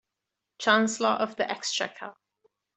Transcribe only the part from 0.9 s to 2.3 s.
of the Exchequer